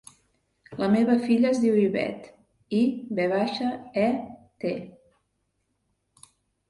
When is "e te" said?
4.07-4.73